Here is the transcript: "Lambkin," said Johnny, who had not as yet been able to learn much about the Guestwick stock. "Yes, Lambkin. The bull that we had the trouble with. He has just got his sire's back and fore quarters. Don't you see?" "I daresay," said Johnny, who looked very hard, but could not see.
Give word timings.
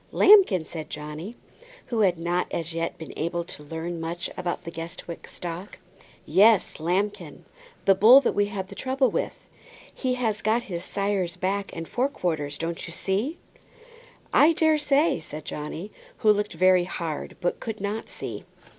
"Lambkin," 0.11 0.65
said 0.65 0.89
Johnny, 0.89 1.35
who 1.85 1.99
had 1.99 2.17
not 2.17 2.47
as 2.51 2.73
yet 2.73 2.97
been 2.97 3.13
able 3.15 3.43
to 3.43 3.61
learn 3.61 4.01
much 4.01 4.31
about 4.35 4.63
the 4.63 4.71
Guestwick 4.71 5.27
stock. 5.27 5.77
"Yes, 6.25 6.79
Lambkin. 6.79 7.45
The 7.85 7.93
bull 7.93 8.19
that 8.21 8.31
we 8.33 8.47
had 8.47 8.69
the 8.69 8.73
trouble 8.73 9.11
with. 9.11 9.45
He 9.93 10.15
has 10.15 10.37
just 10.37 10.43
got 10.43 10.63
his 10.63 10.83
sire's 10.83 11.37
back 11.37 11.71
and 11.75 11.87
fore 11.87 12.09
quarters. 12.09 12.57
Don't 12.57 12.87
you 12.87 12.91
see?" 12.91 13.37
"I 14.33 14.53
daresay," 14.53 15.19
said 15.19 15.45
Johnny, 15.45 15.91
who 16.17 16.31
looked 16.31 16.53
very 16.53 16.85
hard, 16.85 17.37
but 17.39 17.59
could 17.59 17.79
not 17.79 18.09
see. 18.09 18.43